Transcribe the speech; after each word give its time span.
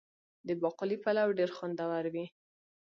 د 0.47 0.49
باقلي 0.61 0.97
پلو 1.03 1.35
ډیر 1.39 1.49
خوندور 1.57 2.03
وي. 2.13 2.25